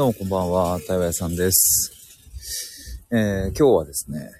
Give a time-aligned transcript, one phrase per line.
[0.00, 1.92] どうもこんばんは、対話屋さんです。
[3.10, 4.30] えー今日はですね、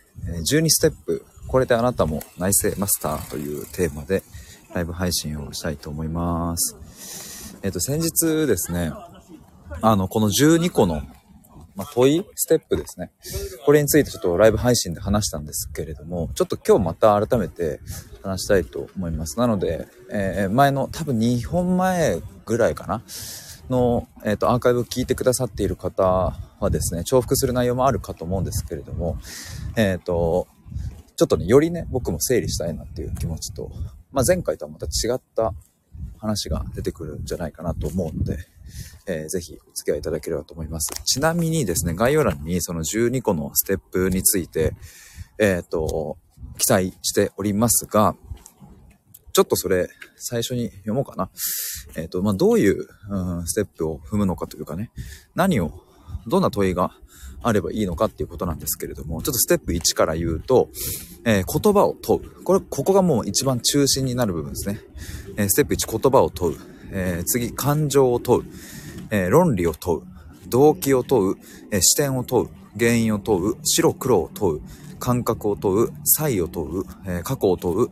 [0.50, 4.23] 12ステップ、これであなたも内政マスターというテーマで
[4.75, 7.59] ライブ配信をしたいと思います。
[7.62, 8.91] えっ、と、先日ですね、
[9.82, 11.02] あの、この12個の、
[11.77, 13.11] まあ、問いステップですね。
[13.66, 17.80] これについてちょっとライブ配信で話したんですけれども、ちょっと今日また改めて
[18.22, 19.38] 話したいと思います。
[19.38, 23.03] なので、えー前の多分2本前ぐらいかな
[23.70, 29.18] の、えー、とアーカイブを聞いてくださっている方はですね重複する内容もあるかと思うんですけれども
[29.76, 30.46] えっ、と
[31.16, 33.70] ちょっとねよりね僕も整理したいなっていう気持ちと、
[34.12, 35.55] まあ、前回とはまた違った
[36.19, 38.38] 話が出てくるんじゃないかなと思うので、
[39.06, 40.88] えーぜひお付き合いいただければと思います。
[41.05, 44.74] ちなみにですね概要欄にその12個のステップについて
[45.38, 46.18] えっ、と
[46.58, 48.14] 記載しておりますが
[49.33, 51.30] ちょっとそれ最初に読もうかな。
[51.97, 54.91] えっ、と、まあ、どういう、うん、ステップを踏むのかというかね、
[55.34, 55.72] 何を、
[56.27, 56.92] どんな問いが
[57.42, 60.68] あればいいのかっていうことなんですけれども、ちょっとステップ1から言うと、
[61.24, 62.42] えー言葉を問う。
[62.42, 64.80] これ、ここがもう一番中心になる部分ですね。
[65.36, 66.58] えーステップ1、言葉を問う。
[66.92, 68.44] えー次、感情を問う。
[69.10, 70.02] えー論理を問う。
[70.48, 71.36] 動機を問う。
[71.70, 72.48] えー視点を問う。
[72.78, 73.56] 原因を問う。
[73.64, 74.60] 白黒を問う。
[74.98, 75.92] 感覚を問う。
[76.05, 76.84] 差を問う。
[77.06, 77.90] えー過去を問う。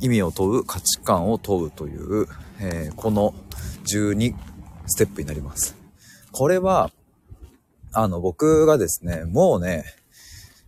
[0.00, 0.64] 意味を問う。
[0.64, 2.26] 価値観を問うという、
[2.60, 3.34] えーこの
[3.84, 4.34] 12
[4.86, 5.76] ステップになります。
[6.32, 6.90] これは、
[7.92, 9.84] あの、僕がですね、もうね、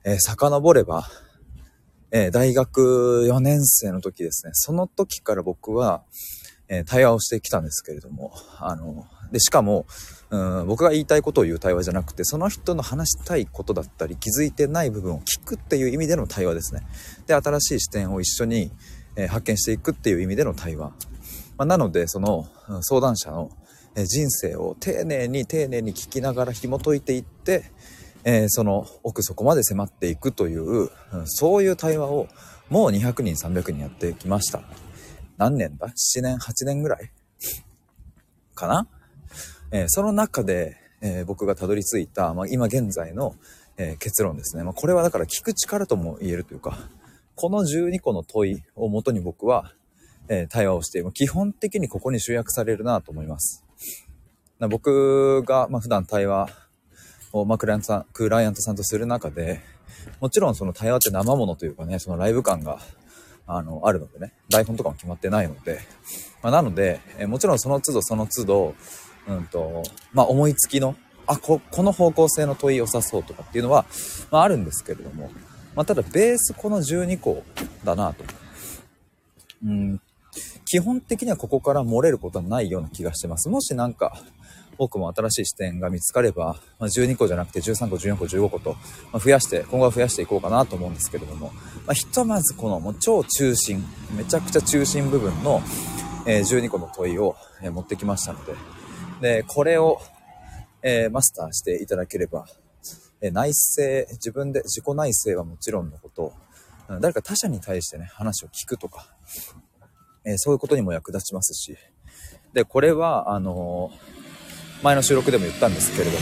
[0.04, 1.06] えー遡れば、
[2.10, 6.02] えー大学4年生の時ですね、その時から僕は、
[6.68, 9.86] え対話をしてきたんですけれども、あの、で、しかも、
[10.30, 16.82] うん、僕が言いたいことを言う対話じゃなくて、その人の話したいことだったり、気づいてない部分を聞くっていう意味での対話ですね。
[17.26, 18.70] で、新しい視点を一緒に、
[19.16, 20.90] え発見していくっていう意味での対話。
[21.56, 22.46] まあ、なので、その、
[22.82, 23.50] 相談者の
[23.94, 27.64] 人生を丁寧に丁寧に聞きながら紐解いていって、
[28.24, 30.90] えーその奥底まで迫っていくという、
[31.26, 32.28] そういう対話を
[32.70, 34.62] もう200人300人やってきました。
[35.36, 37.10] 何年だ？7年？8年ぐらい？
[38.54, 38.86] かな、
[39.72, 43.34] えーその中で、えー僕がたどり着いた、まあ、今現在の、
[43.76, 46.78] え結論ですね、まあ、これはだから聞く力とも言えるというか
[47.34, 49.72] この12個の問いをもとに僕は、
[50.28, 53.64] えー対話をして、基本的にここに集約されるなと思います。
[54.68, 56.48] 僕が、まあ、普段対話
[57.32, 59.60] を、まあ、クライアントさん、クライアントさんとする中で、
[60.20, 62.78] もちろんその対話って生ものというかね、そのライブ感が、
[63.46, 65.80] あの、あるのでね、台本とかも決まってないので、
[66.42, 68.74] まあ、なので、えーもちろんその都度その都度、
[69.28, 69.82] うんと、
[70.12, 73.86] まあ、思いつきの、あ、こ、この方向性の問い良さそうとかっていうのは、
[74.30, 75.30] まあ、あるんですけれども、
[75.74, 77.42] まあ、ただベースこの12個
[77.84, 78.24] だなと。
[79.64, 80.00] うん、
[80.66, 83.48] 基本的にはここから漏れることはないような気がしてます。
[83.48, 84.16] もしなんか、
[84.78, 88.72] 僕も新しい視点が見つかれば、まあ、12個じゃなくて13個、14個、15個と、
[89.12, 91.52] まあ増やして、今後は増やしていこうかなと思うんですけれども、
[91.86, 93.84] まあ、ひとまずこのもう超中心、
[94.16, 95.62] めちゃくちゃ中心部分の、
[96.26, 98.54] えー12個の問いを、え持ってきましたので、
[99.20, 100.00] で、これを、
[100.82, 102.46] えーマスターしていただければ、
[103.30, 106.32] 内政、自分で自己内政はもちろんのこと、
[107.00, 109.06] 誰か他者に対してね、話を聞くとか、
[110.24, 111.76] えそういうことにも役立ちますし、
[112.52, 113.90] で、これは、あの
[114.82, 116.18] 前の収録でも言ったんですけれども、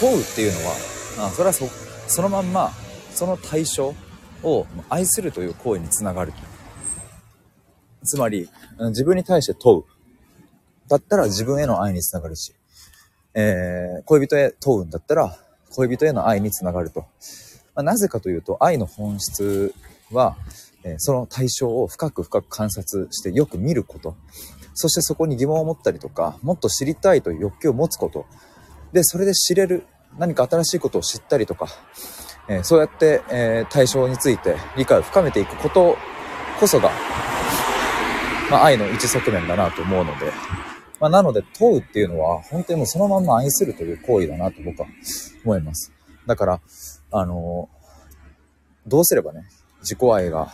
[0.00, 1.66] 問うっていうのは、あそれはそ
[2.06, 2.72] そのまんま、
[3.12, 3.94] その対象
[4.42, 6.32] を愛するという行為につながる。
[8.04, 9.84] つまり、自分に対して問う。
[10.88, 12.54] だったら自分への愛につながるし、
[13.40, 15.36] えー恋人へ問うんだったら、
[15.70, 17.00] 恋人への愛につながると。
[17.00, 17.06] ま
[17.76, 19.72] あなぜかというと、愛の本質
[20.10, 20.36] は、
[20.82, 24.16] えーその対象を深く深く観察してよく見ること。
[24.74, 28.26] そしてそこに疑問を持ったりとか、もっと知りたいという欲求を持つこと。
[28.92, 29.86] で、それで知れる、
[30.18, 31.68] 何か新しいことを知ったりとか、
[32.48, 35.96] えーそうやって、え対象について理解を深めていくこと
[36.58, 36.90] こそが、
[38.50, 40.32] まあ、愛の一側面だなと思うので、
[41.00, 44.88] まあ、なので問うっていうのは本当にもうそのまんま愛するという行為だなと僕は
[45.44, 45.92] 思います。
[46.26, 46.60] だから、
[47.10, 47.68] あの
[48.86, 49.44] どうすればね、
[49.80, 50.52] 自己愛が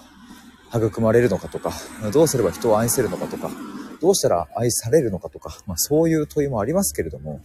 [0.75, 1.73] 育まれるのかとか、
[2.13, 3.51] どうすれば人を愛せるのかとか、
[4.01, 7.41] どうしたら愛されるのかとか、まあそういう問いもありますけれども、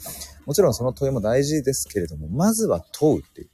[0.46, 3.50] もちろんその問いも大事ですけれども、まずは問うっていう。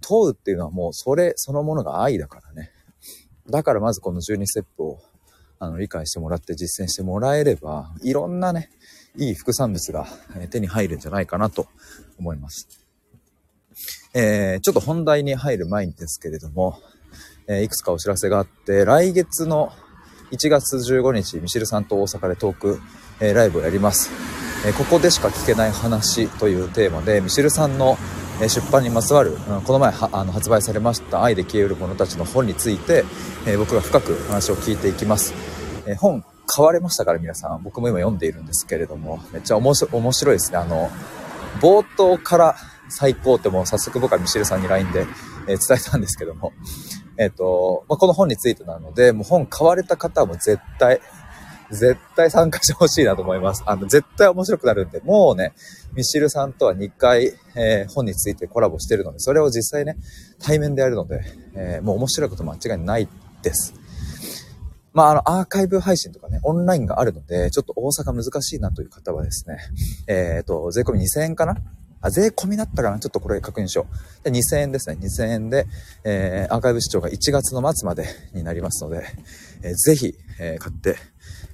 [0.00, 2.70] 問うっていうのはもうそれそのものが愛だからね。
[3.48, 5.00] だからまずこの12ステップを
[5.62, 8.68] あの理解してもらって実践してもらえれば、いろんなね、
[9.16, 11.68] いい副産物がえ手に入るんじゃないかなと
[12.18, 12.66] 思います。
[14.12, 16.80] えーちょっと本題に入る前にですけれども、
[17.46, 19.70] えーいくつかお知らせがあって、来月の
[20.32, 22.80] 1月15日、ミシルさんと大阪でトーク、
[23.20, 24.10] えーライブをやります。
[24.66, 27.96] えここでしか聞けない話というテーマで、ミシルさんの
[28.42, 33.04] え出版にまつわる、うん、この前あの発売されました愛で消える者たちの本について、
[33.46, 35.32] え僕が深く話を聞いていきます。
[35.86, 37.62] え本買われましたから皆さん。
[37.62, 40.58] 僕も今読んでいるんですけれども、めっちゃ面白いですね。
[40.58, 40.90] あの、
[41.60, 42.56] 冒頭から
[42.88, 45.06] 最高ってもう早速僕はミシェルさんに LINE で、
[45.46, 46.52] え伝えたんですけども、
[47.18, 51.00] えっ、ー、と、まあ、この本についてなので、もう本買われた方も絶対、
[51.72, 53.62] 絶対参加してほしいなと思います。
[53.66, 55.52] あの、絶対面白くなるんで、もうね、
[55.94, 59.96] ミシルさんとは2回、えー、本についてコラボしてるので、それを実際ね、
[60.38, 61.22] 対面でやるので、
[61.54, 63.08] えー、もう面白いこと間違いない
[63.42, 63.74] です。
[64.92, 69.56] まあ、あの、アーカイブ配信とかね、オンラインがあるので、ちょっと大阪難しいなという方はですね、
[70.06, 71.56] えっ、ー、と、税込み2000円かな？
[72.02, 72.98] あ、税込みだったかな？
[72.98, 74.24] ちょっとこれ確認しよう。
[74.24, 74.98] で、2000円ですね。
[75.00, 75.66] 2000円で、
[76.04, 78.04] えー、アーカイブ視聴が1月の末まで
[78.34, 79.06] になりますので、
[79.62, 80.96] えー、ぜひ、えー、買って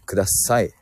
[0.08, 0.72] ください。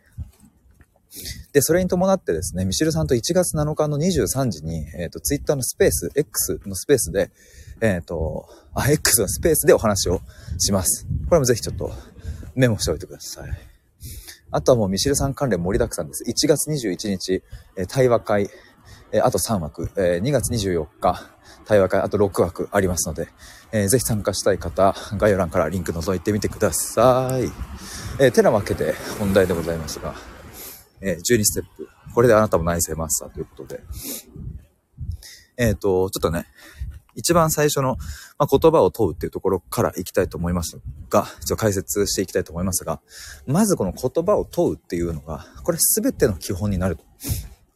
[1.53, 7.31] で、それに伴ってですね、ミシルさんと1月7日の23時に、えっ、ー、と、ツイッターのスペース、X のスペースで、
[7.81, 10.21] えっ、ー、と、あ、X のスペースでお話を
[10.59, 11.07] します。
[11.29, 11.91] これもぜひちょっと
[12.55, 13.51] メモしておいてください。
[14.51, 16.25] あとはもうミシルさん関連盛りだくさんです。
[16.25, 17.43] 1月21日、
[17.77, 18.51] えー、対話会、
[19.13, 21.23] え、あと3枠、え、2月24日、
[21.65, 23.29] 対話会、あと6枠ありますので、
[23.73, 27.45] えー、ぜひ参加したい方、概要欄からリンク覗いてみてください。
[28.19, 30.15] えー、てなわけで本題でございますが、
[31.01, 31.89] えー、12ステップ。
[32.15, 33.83] これであなたも内政マスターということで。
[35.59, 36.47] えっ、ー、と、ちょっとね、
[37.17, 37.97] 一番最初の、
[38.39, 43.01] まあ、言葉を問うっていうところからいきたいと思いますが、一応解説していきたいと思いますが、
[43.47, 47.05] まずこの言葉を問うっていうのが、これ全ての基本になると。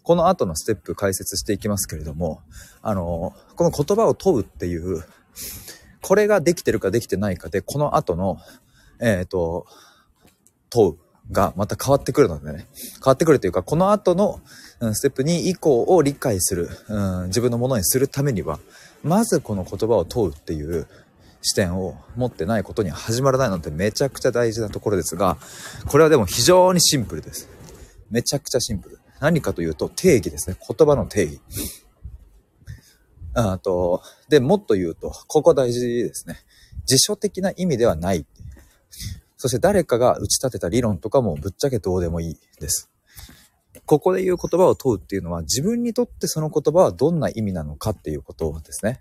[0.02, 2.40] この後のステップ解説していきますけれども、
[2.82, 5.04] あの、この言葉を問うっていう、
[6.02, 8.38] これができてるかできてないかで、この後の、
[9.00, 9.66] えっ、ー、と、
[10.70, 10.98] 問う
[11.32, 14.40] がまた変わってくるのでね、変わってくるというか、この後の、
[14.92, 18.58] ステップ2以降を理解する、うん、自分のものにするためには、
[19.02, 20.86] まずこの言葉を問うっていう
[21.42, 25.38] 視点を持ってないことには始まらないのでめちゃくちゃ大事なところですが、
[25.86, 27.48] これはでも非常にシンプルです。
[28.10, 28.99] めちゃくちゃシンプル。
[29.20, 30.56] 何かというと定義ですね。
[30.58, 31.40] 言葉の定義。
[33.34, 36.36] あと、で、もっと言うと、ここ大事ですね。
[36.86, 38.26] 辞書的な意味ではない。
[39.36, 42.90] そして誰かが打ち立てた理論とかもぶっちゃけどうでもいいです。
[43.86, 49.00] ここで言う言葉を問うっていうのは自分にとってその言葉はどんな意味なのかっていうことですね。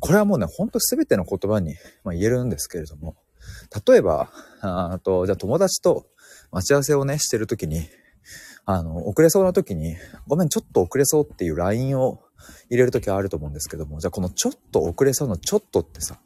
[0.00, 3.16] これはもうね、ほんと全ての言葉に、ま言えるんですけれども、
[3.86, 6.06] 例えば、あと、じゃあ友達と
[6.52, 7.88] 待ち合わせをね、してるときに、
[8.66, 9.96] あの、遅れそうな時に、
[10.26, 12.20] ごめん、ちょっと遅れそうっていう LINE を
[12.68, 16.18] 入れるときはあると思うんですけども、じゃあこのちょっと遅れそうのちょっとってさ、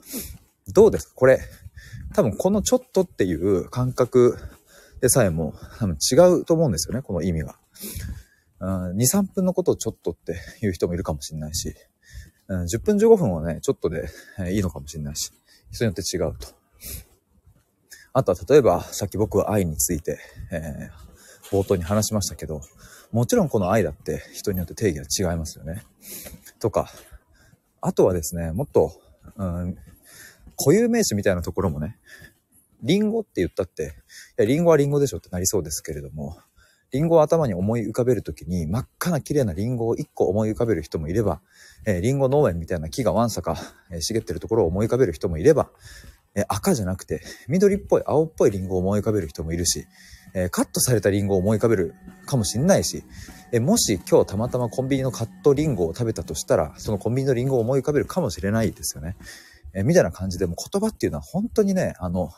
[0.73, 1.15] どうですか？
[1.15, 1.41] これ、
[2.15, 4.39] 多分このちょっとっていう感覚
[5.01, 7.57] でさえも多分違うと思うんですよね、この意味が。
[8.61, 11.75] 2、3分のことをちょっとっていう人もいるかもしれないし、
[12.49, 14.09] 10分15分はね、ちょっとで
[14.51, 15.31] いいのかもしれないし、
[15.71, 16.49] 人によって違うと。
[18.13, 20.19] あとは例えば、さっき僕は愛について、
[20.51, 21.10] えー、
[21.51, 22.61] 冒頭に話しましたけど、
[23.13, 25.83] もちろんこの愛だって人によって定義が違いますよね。
[26.61, 26.91] とか、
[27.81, 28.93] あとはですね、もっと、
[29.37, 29.77] うん、
[30.57, 31.99] 固有名詞みたいなところもね、
[32.83, 33.95] リンゴって言ったって、
[34.39, 36.39] いや、リンゴはリンゴでしょってなりそうですけれども、
[36.93, 41.41] リンゴを頭に思い浮かべるときに真っ赤な綺麗なリンゴを1個思い浮かべる人もいれば、
[41.87, 43.57] えー、リンゴ農園みたいな木がわんさか、
[43.91, 45.71] えー、茂ってるところを思い浮かべる人もいれば、
[46.35, 49.87] えー、赤じゃなくて緑っぽい青っぽいリンゴを思い浮かべる人もいるし、
[50.35, 51.95] えカットされたリンゴを思い浮かべる
[52.27, 53.05] かもしんないし、
[53.53, 59.17] えもし今日たまたまコンビニのカットリンゴを食べたとしたら、そのコンビニのリンゴを思い浮かべるかもしれないですよね。
[59.73, 62.31] えみたいな感じで、も言葉っていうのは本当にね、あの、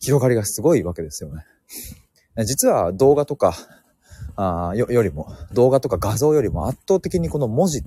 [0.00, 1.44] 広がりがすごいわけですよね。
[2.44, 3.54] 実は動画とか、
[4.36, 7.82] あよよりも、動画とか画像よりも圧倒的にこの文字、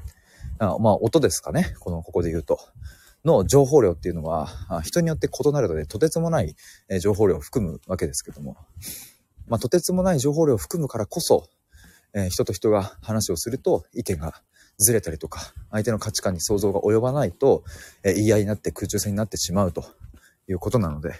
[0.59, 2.59] あまあ音ですかね、この、ここで言うと、
[3.25, 4.49] の情報量っていうのは、
[4.83, 6.55] 人によって異なるので、とてつもない
[7.01, 8.57] 情報量を含むわけですけども、
[9.47, 11.47] まあ、とてつもない情報量を含むからこそ、
[12.13, 14.41] えー、人と人が話をすると意見が
[14.77, 17.63] ずれたりとか、相手の価値観に想像が及ばないと、
[18.03, 19.85] えー、言い合いになって空中戦になってしまうと
[20.47, 21.13] いうことなので、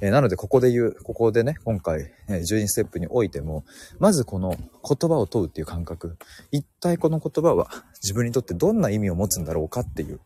[0.00, 3.64] えー、なのでここで言う、ここでね、今回、えー、12ステップにおいても、
[3.98, 6.16] まずこの言葉を問うっていう感覚、
[6.50, 7.68] 一体この言葉は
[8.02, 10.20] 自分にとってどんな意味を持つんだろうかっていう、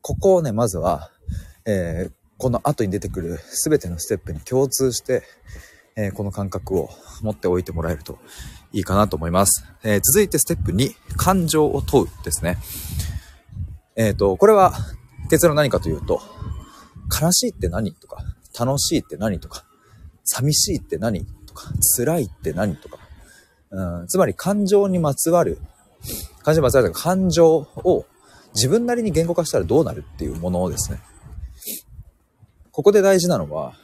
[0.00, 1.10] ここをね、まずは、
[1.66, 5.22] えー、この後に出てくる全てのステップに共通して、
[5.98, 6.90] えー、この感覚を
[7.22, 8.20] 持っておいてもらえると
[8.72, 9.66] いいかなと思います。
[9.82, 12.58] えー、続いてステップ2、感情を問うですね。
[13.96, 14.74] えっ、ー、と、これは
[15.28, 16.22] 結論何かというと、
[17.20, 18.22] 悲しいって何とか、
[18.58, 19.64] 楽しいって何とか、
[20.22, 22.98] 寂しいって何とか、辛いって何とか、
[23.70, 25.58] うん、つまり感情にまつわる、
[26.44, 28.06] 感情にまつわる感情を
[28.54, 31.00] 自分なりに言語化したらどうなるっていうものをですね。
[32.70, 33.74] ここで大事なのは、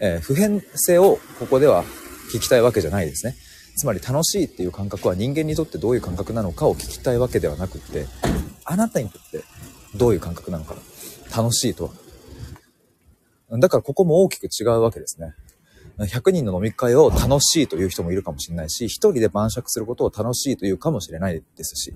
[0.00, 1.84] えー、普遍性をここでは
[2.32, 3.34] 聞きたいわけじゃないですね。
[3.76, 8.06] つまり楽しいっていう感覚は人間にとってどういう感覚なのかを聞きたいわけではなくって、
[8.64, 9.44] あなたにとって
[9.94, 10.74] どういう感覚なのか
[11.34, 11.92] 楽しいと
[13.50, 13.58] は。
[13.58, 15.34] だからここも大きく違うわけですね。
[15.98, 21.94] 100人の飲み会を楽しいという人もいるかもしれないし、1人で晩酌することを楽しいというかもしれないですし、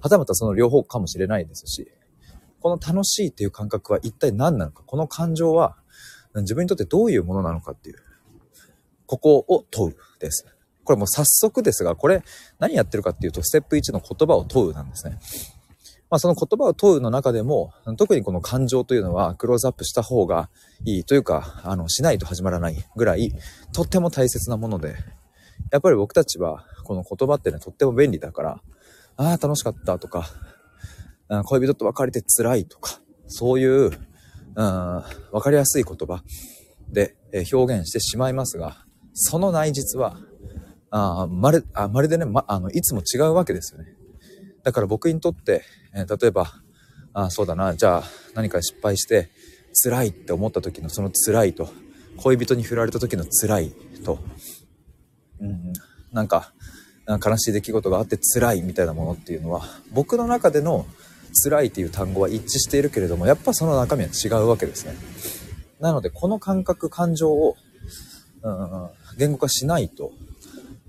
[0.00, 1.90] はたまたその両方かもしれないですし、
[2.60, 5.76] この楽しいっていう感覚は一体何なのか、この感情は
[6.42, 7.96] 自分にとってどういうものなのかっていう、
[9.06, 10.46] ここを問うです。
[10.84, 12.22] これもう早速ですが、これ
[12.58, 15.18] 何やってるかっていうと、ステップ1の言葉を問うなんですね。
[16.10, 20.50] まあ、その言葉を問うの中でも、特にこの感情というのはクローズアップした方が
[20.84, 23.32] いいというか、あの、しないと始まらないぐらい、
[23.72, 24.94] とっても大切なもので、
[25.72, 28.60] やっぱり僕たちは、この言葉ってね、とっても便利だから、
[29.16, 30.28] ああ、楽しかったとか、
[31.46, 33.90] 恋人と別れて辛いとか、そういう、
[34.54, 36.22] わかりやすい言葉
[36.90, 37.16] で
[37.52, 40.18] 表現してしまいますが、その内実は、
[40.90, 43.88] あまるあまるでね、ま、あのいつも違うわけですよね。
[44.62, 45.62] だから僕にとって、
[45.94, 46.52] え、例えば、
[47.12, 49.30] あそうだな、じゃあ何か失敗して
[49.84, 51.68] 辛いって思った時のその辛いと、
[52.16, 53.72] 恋人に振られた時の辛い
[54.04, 54.18] と、
[55.40, 55.72] うん、
[56.12, 56.52] なんか
[57.06, 60.86] 悲しい出来事があって辛いみたいなものっていうのは、僕の中での
[61.34, 64.94] 辛いっていう単語は一致しているけれども、やっぱその中身は違うわけですね。
[65.80, 67.56] なので、この感覚、感情を、
[68.42, 68.88] うん、
[69.18, 70.12] 言語化しないと、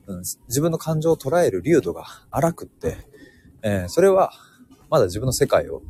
[0.07, 2.97] うん、自分の感情を捉える流度が荒くって、
[3.63, 4.31] えー、それは
[4.89, 5.81] まだ自分の世界を、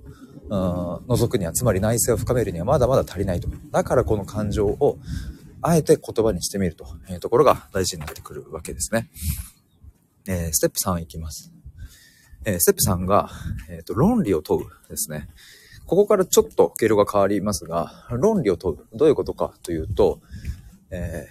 [0.49, 3.49] うん、覗くには、つまり内省を深めるにはまだまだ足りないと。
[3.71, 4.97] だからこの感情を
[5.61, 9.09] あえて言葉にしてみるというところが大事になってくるわけですね。
[10.27, 11.54] えー、ステップ3いきます。
[12.45, 13.29] えー、ステップ3が、
[13.69, 15.27] えっ、と、論理を問うですね。
[15.85, 18.97] ここからちょっと経路が変わりますが、論理を問う。
[18.97, 20.19] どういうことかというと、
[20.89, 21.27] え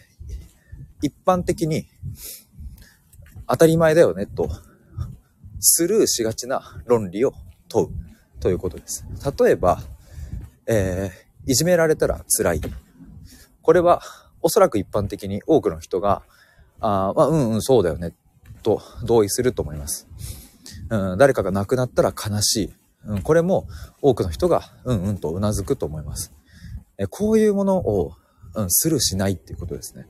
[1.05, 1.87] 一般的に
[3.47, 4.49] 当たり前だよねと
[5.61, 7.35] スルーしがちな論理を
[7.69, 7.89] 問う
[8.41, 9.07] ということです。
[9.39, 9.83] 例えば、
[10.67, 12.61] えー、いじめられたら辛い。
[13.61, 14.03] これは
[14.41, 16.23] おそらく一般的に多くの人が、
[16.81, 18.15] あまあ、うんうんそうだよね
[18.63, 20.07] と同意すると思います。
[20.91, 22.75] うん、誰かが亡くなったら悲しい。
[23.07, 23.69] うん、これも
[24.01, 26.33] 多くの人がうんうんと頷くと思います。
[26.99, 28.13] えこういうものを、
[28.55, 30.07] うん、スルーしないっていうことですね。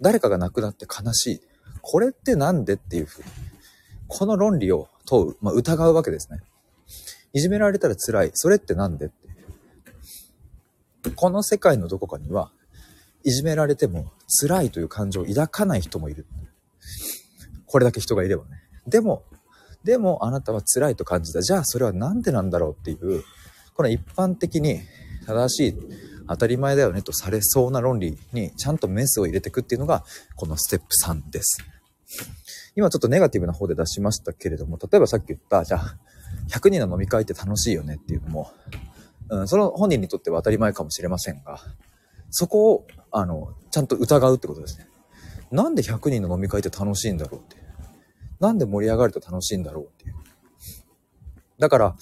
[0.00, 1.40] 誰かが亡くなって悲しい。
[1.80, 3.28] これってなんでっていうふうに、
[4.06, 6.40] この論理を問う、まあ、疑うわけですね。
[7.32, 8.30] いじめられたら辛い。
[8.34, 9.28] それってなんでって。
[11.16, 12.52] この世界のどこかには、
[13.22, 16.26] いじめられても辛いという感情を抱かない人もいる。
[17.66, 18.63] これだけ人がいればね。
[18.86, 19.24] でも、
[19.82, 21.42] でもあなたは辛いと感じた。
[21.42, 23.22] じゃあそれはなんでなんだろうっていう、
[23.74, 24.80] この一般的に
[25.26, 25.76] 正しい
[26.28, 30.04] 当たり前だよねとされそうな論理にちゃんとメスを入れていくっていうのが
[30.36, 31.58] このステップ3です。
[32.76, 35.96] 今ちょっとネガティブな方で出しましたけれども、例えばさっき言った、じゃあ、
[36.48, 38.50] 100人の飲み会って楽しいよねっていうのも、
[39.28, 41.60] うん、その本人にとっては当たり前かもしれませんが、
[42.30, 44.88] そこを、あの、ちゃんと疑うってことですね。
[45.52, 47.63] なんで100人の飲み会って楽しいんだろうって。
[48.44, 50.14] なんで盛り上がると楽しいんだろうっていう。
[51.58, 51.96] だから、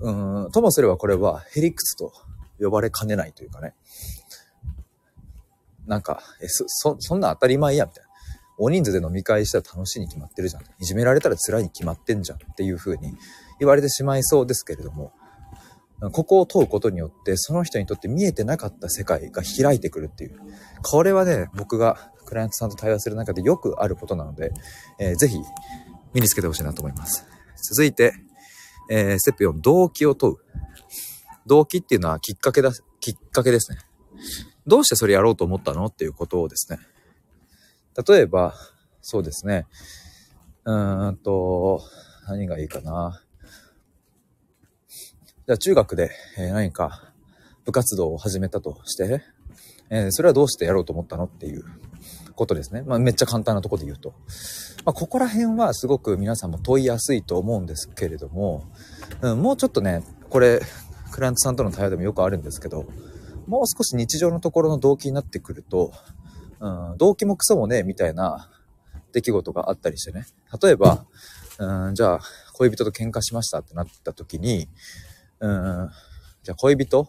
[0.00, 0.10] う
[0.48, 2.12] ん、ともすればこれはヘリクツと
[2.60, 3.74] 呼ばれかねないというかね。
[5.86, 8.10] なんか、え、そ、そ、んな当たり前や、みたいな。
[8.58, 10.62] 大人数で飲み会したら楽しいに決まってるじゃん。
[10.62, 13.14] いじめられたら辛いに決まってんじゃんっていう風に
[13.58, 15.12] 言われてしまいそうですけれども、
[16.12, 20.38] ここを問うことによって、その人にとって見えてなかった世界が開いてくるっていう。
[20.82, 24.52] これはね、僕がクライアントさんと対話する中でよくあることなので、
[24.98, 25.36] えー、ぜひ
[26.14, 27.26] 身につけてほしいなと思います。
[27.70, 28.14] 続いて、
[28.88, 30.36] えー、ステップ4、動機を問う。
[31.44, 33.78] 動機っていうのはきっかけだ、きっかけですね。
[34.66, 36.78] どうしてそれやろうと思ったのっていうことをですね。
[38.08, 38.54] 例えば、
[39.02, 39.66] そうですね。
[40.64, 41.82] うーんと、
[42.26, 43.22] 何がいいかな。
[44.88, 47.12] じゃあ中学で、えー、何か
[47.66, 49.22] 部活動を始めたとして、
[49.90, 51.64] えー、それはどうしてやろうと思ったのっていう
[52.32, 52.82] ことですね。
[52.82, 54.14] まあ、めっちゃ簡単なとこで言うと。
[54.84, 58.64] まあ、ここら辺はすごく皆さんも問いやすいと思うんですけれども、
[59.20, 60.60] うん、もうちょっとね、これ、
[61.10, 62.86] クライアントさんとの対話でもよくあるんですけど、
[63.46, 65.92] もう少し日常のところの動機になってくると、
[66.60, 68.50] うん、動機もクソもねえ、みたいな
[69.12, 70.26] 出来事があったりしてね。
[70.60, 71.04] 例えば、
[71.58, 72.20] うん、じゃあ、
[72.54, 74.68] 恋人と喧嘩しましたってなった時に、
[75.40, 75.90] うん、
[76.42, 77.08] じゃあ恋人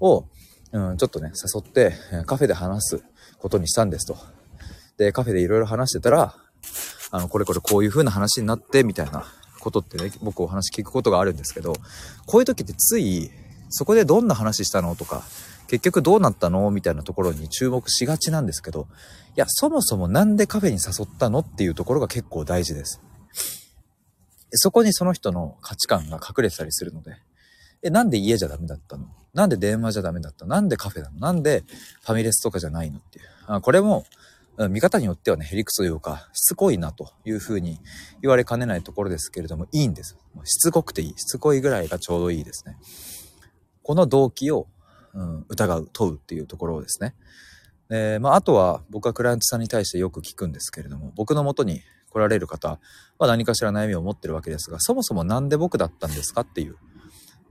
[0.00, 0.24] を、
[0.72, 1.94] うん、ちょっとね、誘って、
[2.26, 3.04] カフェで話す
[3.38, 4.16] ことにしたんですと。
[5.00, 6.34] で、カフェでいろいろ話してたら、
[7.10, 9.24] あの、これこれこういう風な話になって、みたいな
[9.58, 11.72] ことってね、僕お話聞くことがあるんですけど、
[12.26, 13.30] こういう時ってつい、
[13.70, 15.22] そこでどんな話したのとか、
[15.68, 18.88] 結局どうなったのみたいなところに注目しがちなんですけど、
[19.36, 23.00] いや、そもそもなんでカフェに誘ったのっていうところが結構大事です。
[24.52, 27.16] そこにその人の価値観が隠れてたりするので、
[27.82, 29.06] え、なんで家じゃダメだったの？
[29.32, 30.44] なんで電話じゃダメだった？
[30.44, 31.18] のなんでカフェなの？
[31.20, 31.64] なんで
[32.02, 32.98] ファミレスとかじゃないの？
[32.98, 33.24] っていう。
[33.46, 34.04] あこれも、
[34.68, 37.78] 見方によってはね、ヘリクソというか、しつこいなというふうに
[38.20, 40.18] 言われかねないところですけれども、いいんです。
[40.44, 41.08] しつこくていい。
[41.16, 42.76] しつこいぐらいがちょうどいいですね。
[43.82, 44.66] この動機を、
[45.14, 47.14] うん、疑う、問うっていうところですね。
[47.90, 52.78] えまあ、あとは僕はクライアントさんに対してよく聞くんですけれども、僕の元に来られる方
[53.18, 56.76] は何かしら悩みを持ってるわけですが、そもそもなんで僕だったんですかっていう。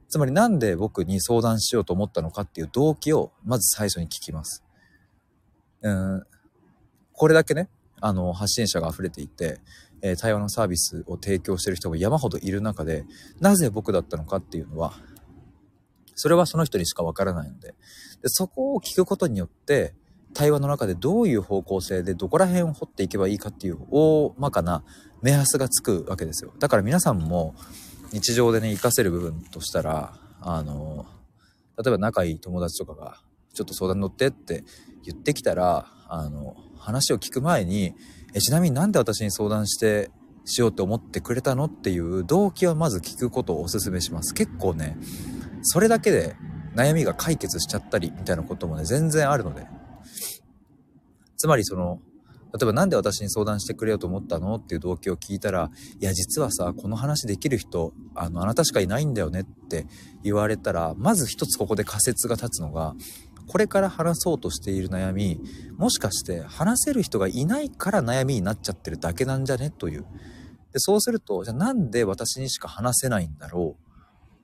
[0.07, 4.63] つまりなんで僕に相談しようと思ったのかっていう動機をまず最初に聞きます。
[5.81, 6.25] うん、
[7.19, 9.59] これだけね、あの、発信者が溢れていて、
[10.01, 13.03] えー、対話のサービスを提供してる人が山ほどいる中で、
[13.41, 14.93] なぜ僕だったのかっていうのは、
[16.15, 17.75] それはその人にしかわからないので
[18.21, 19.93] で、そこを聞くことによって、
[20.33, 24.85] 対話の中でどういう方向性でどこら辺を掘っていけばいいかっていう大まかな
[25.21, 26.53] 目安がつくわけですよ。
[26.57, 27.53] だから皆さんも
[28.13, 31.05] 日常でね、活かせる部分としたら、あの、
[31.83, 33.17] 例えば仲いい友達とかが、
[33.53, 34.63] ちょっと相談乗ってって
[35.03, 36.55] 言ってきたら、あの、
[36.89, 37.93] 話を聞く前に、
[38.33, 40.11] え、ちなみになんで私に相談して、
[40.45, 44.33] しようって思ってくれたのっていう動機はまず聞くことをお勧めします。
[44.33, 44.97] 結構ね、
[45.61, 46.35] それだけで
[46.75, 49.67] 悩みが解決しちゃったりみたいなこともね、全然あるので。
[51.37, 51.99] つまりその、
[52.51, 55.69] 例えばなんで私に相談してくれようと思ったのっていう動機を聞いたら、
[55.99, 59.85] いや実はさ、この話できる人、あの、あなたしかいないんだよねって
[60.23, 62.95] 言われたら、まず一つここで仮説が立つのが、
[63.49, 65.41] これから話そうとしている悩み、
[65.75, 69.71] もしかして話せる人がいないから悩みになっちゃってるだけなんじゃね？
[69.71, 70.05] という。
[70.71, 73.83] で、そうすると、じゃあなんで私にしか話せないんだろう？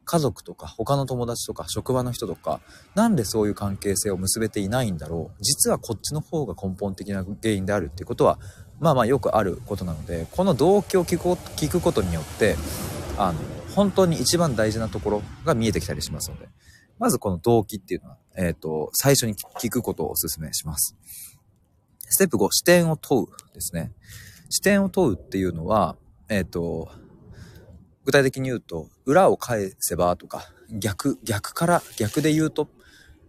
[0.06, 2.62] 家族とか他の友達とか職場の人とか
[2.94, 5.44] なんでそういう関係性を結べていないんだろう？
[5.44, 8.40] 実はこっちの方が根本的な原因であるっていうことは
[8.80, 12.56] まあまあよくあることなのでこの動機を聞く聞くことによって
[13.18, 13.40] あの
[13.76, 16.50] 本当に一番大事なところが見えてきたりしますので。
[17.00, 20.96] まずこの動機っていうのは、えっ、ー、と最初に聞くことをお勧めします
[22.00, 23.92] ステップ5視点を問うですね
[24.50, 25.96] 視点を問うっていうのは
[26.30, 26.90] えっ、ー、と
[28.06, 32.70] 具体的に言うと、裏を返せばとか、逆、逆から、逆で言うと、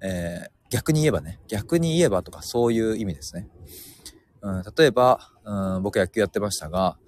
[0.03, 3.49] えー、逆に言えばね、逆に言えばとか、そういう意味ですね。
[4.43, 6.99] うん、例えば、うん、僕野球やってましたが、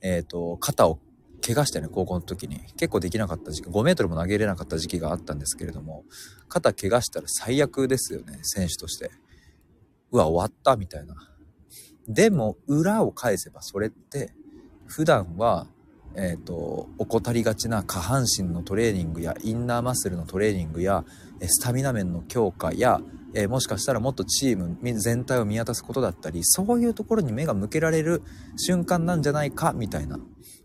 [0.00, 0.98] えっ、ー、と、肩を
[1.44, 6.04] 怪我してね、高校の時に、結構できなかった時期、5メートルも投げれなかった時期があったんですけれども、
[6.48, 9.10] 肩怪我したら最悪ですよね、選手として。
[10.10, 11.14] うわ、終わった、みたいな。
[12.08, 14.32] でも、裏を返せば、それって、
[14.86, 15.66] 普段は、
[16.14, 21.04] えっ、ー、と、怠りがちな下半身のトレーニングやインナーマッスルのトレーニングや
[21.40, 23.00] スタミナ面の強化や、
[23.34, 28.22] えー、もしかしたらもっとチーム全体を見渡すことだったり、そういうところに目が向けられる
[28.56, 30.18] 瞬間なんじゃないか、みたいな。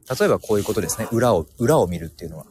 [0.09, 1.07] 例えばこういうことですね。
[1.11, 2.45] 裏を、裏を見るっていうのは。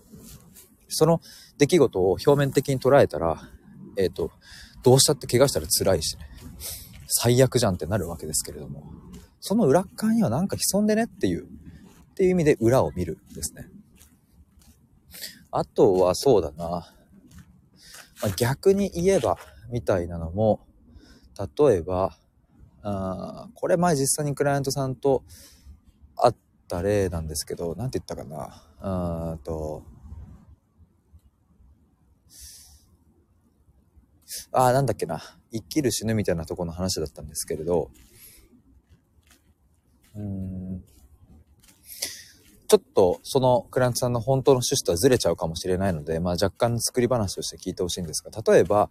[0.88, 1.20] その
[1.58, 3.48] 出来事を表面的に捉えたら、
[3.96, 4.30] えっ、ー、と、
[4.82, 6.26] どうしたって怪我したら辛いしね。
[7.06, 8.84] 最悪じゃんってなるわけですけれども。
[9.40, 11.44] その裏側にはなんか潜んでねっていう。
[11.44, 13.68] っていう意味で裏を見るですね。
[15.50, 16.64] あとはそうだな。
[18.22, 19.36] まあ、逆に言えば
[19.70, 20.66] みたいなのも、
[21.58, 22.16] 例えば、
[22.82, 25.22] あこれ前実際にクライアントさんと
[26.16, 26.34] 会っ
[26.72, 28.62] た例なんですけど、なんて言ったかな？
[28.80, 29.82] あと、
[34.52, 35.20] ああ、なんだっけな？
[35.52, 37.90] 生きる死ぬみたいなとこの話だったんですけれど、
[40.14, 40.82] うーん
[42.68, 48.88] ちょっとそのクラントさんの本当の趣旨とはずれちゃうかもしれないので、まあ若干作り話として聞いてほしいんですが、例えば、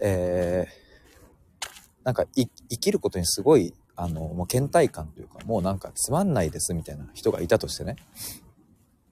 [0.00, 1.66] えー、
[2.04, 7.96] なんか生きることにすごい、あの、もう倦怠感というか、もうなんかつまんないですみたいな人がいたとしてね。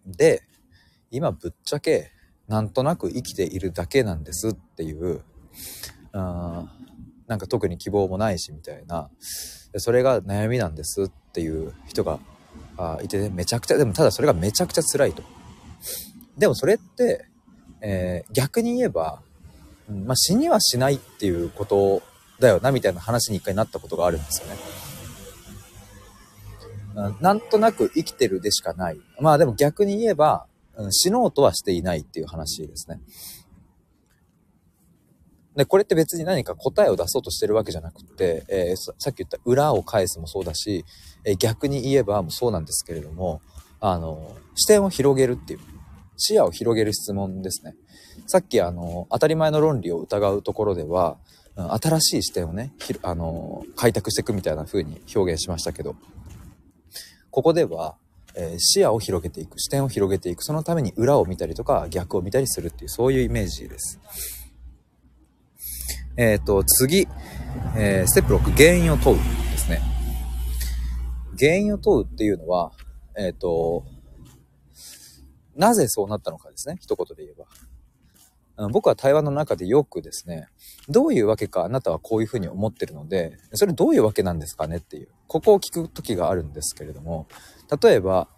[0.07, 0.43] で、
[1.11, 2.11] 今ぶっちゃけ、
[2.47, 5.21] なんとなく生きているだけなんですっていう、
[6.13, 6.75] あ
[7.27, 9.11] なんか特に希望もないしみたいな、
[9.77, 12.19] それが悩みなんですっていう人が
[12.79, 15.23] あいてね、めちゃくちゃ、でもただそれがめちゃくちゃ辛いと。
[16.39, 17.27] でもそれって、
[17.83, 19.21] えー、逆に言えば、
[19.91, 22.03] まあ、死にはしないっていうこと
[22.39, 24.57] だよな、みたいな話に一回なったことがあるんですよね。
[27.21, 28.99] なんとなく生きてるでしかない。
[29.21, 30.47] まあでも逆に言えば、
[30.91, 33.01] 死のうとはしていないっていう話ですね。
[35.57, 40.85] で、これって別に何か答えを出そうとしてるわけじゃなくて、えー、さっき言った裏を返すもそうだし、
[41.25, 43.41] えー、逆に言えばもうそうなんですけれども、
[43.81, 45.61] あの、視点を広げるっていう、
[46.17, 47.75] 視野を広げる質問ですね。
[48.29, 51.19] さっきあの、当たり前の論理を疑うところでは、
[51.59, 55.97] 新しい視点をね、あの、開拓していくみたいな風に表現しましたけど、
[57.31, 57.97] ここでは、
[58.37, 63.99] えー、視野を広げていく、視点を広げていく、そのために裏を見たりとか逆を見たりするっていう、そういうイメージです。
[66.17, 67.09] えっ、ー、と、次、
[67.77, 69.23] えー、ステップ6、原因を問うで
[69.59, 69.81] すね。
[71.39, 72.73] 原因を問うっていうのは、
[73.17, 73.85] えっ、と、
[75.57, 76.77] なぜそうなったのかですね。
[76.81, 77.47] 一言で言えば。
[78.71, 80.49] 僕は対話の中でよくですね、
[80.89, 87.29] どういうわけかあなたはこういうふうに思ってるので、それどういうわけなんですかねっていう、ここを聞く時があるんですけれども、
[87.83, 88.29] 例えば、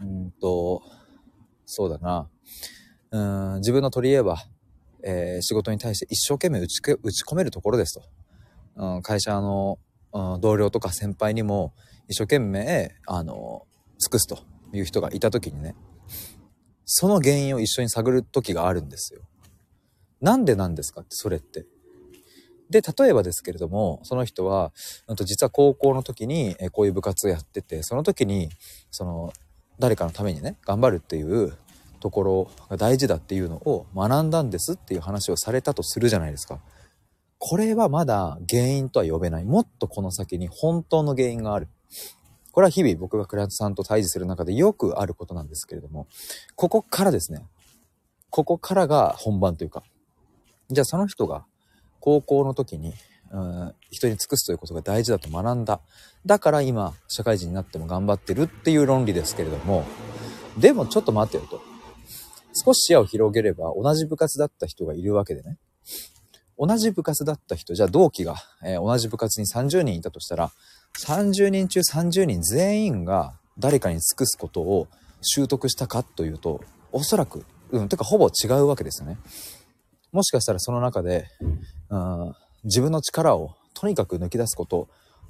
[0.00, 0.82] うんと、
[1.66, 2.28] そうだな、
[3.10, 4.38] うん自分の取り柄は、
[5.04, 8.04] えー、仕事に対して一生懸命打ち打ち込めるところですと。
[8.76, 9.78] うん、会社の、
[10.12, 11.72] うん、同僚とか先輩にも
[12.08, 13.66] 一生懸命、あの、
[13.98, 14.40] 尽くすと
[14.72, 15.74] いう人がいた時にね、
[16.86, 19.20] その原因を一緒に探る時があるんですよ。
[20.20, 21.66] なんでなんですかって、それって。
[22.70, 24.72] で、例えばですけれども、その人は、
[25.16, 28.50] と実は高校の時にこういう部活をやってて、その時に、
[28.90, 29.32] その、
[29.78, 31.56] 誰かのためにね、頑張るっていう
[32.00, 36.60] ところが大事だっていうのを学んだんですっていう話をされたとするじゃないですか。
[37.38, 39.44] これはまだ原因とは呼べない。
[39.44, 41.68] もっとこの先に本当の原因がある。
[42.56, 46.08] これは日々僕がクライアントさんと対峙する中でよくあることなんですけれども、
[46.54, 47.42] ここからですね、
[48.30, 49.82] ここからが本番というか、
[50.70, 51.44] じゃあその人が
[52.00, 52.94] 高校の時に、
[53.30, 55.82] うん、人に尽くすということが大事だと学んだ。
[56.24, 59.84] だから今、社会人になっても頑張ってるっていう論理ですけれども、
[60.56, 61.60] でもちょっと待ってよと。
[62.54, 65.58] 少し視野を広げれば同じ部活だった人がいるわけでね。
[66.58, 70.52] 同じ部活だった人、じゃあ同期が、えー、同じ部活に30人いたとしたら、
[70.98, 74.88] 30人中30人全員が誰かに尽くすことを
[75.22, 79.18] 習得したかというと、おそらく、うん、てかほぼ違うわけですよね。
[80.12, 81.26] もしかしたらその中で、
[81.90, 84.88] うん、自分の力をとにかく抜き出すこと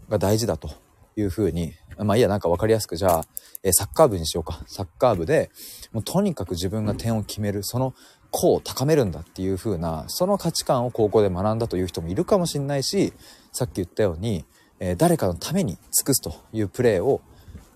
[0.09, 0.70] が大事だと
[1.16, 3.24] いうふうに、まあいいや、なんか分かりやすく、じゃあ、
[3.62, 4.61] え、サッカー部にしようか。
[4.66, 5.50] サッカー部で、
[5.92, 7.94] もうとにかく自分が点を決める、その
[8.31, 13.12] 個を高めるんだっていう風な、その価値観を高校で学んだという人もいるかもしれないし、
[13.52, 14.44] さっき言ったように、
[14.80, 17.20] えー、誰かのために尽くすというプレーを、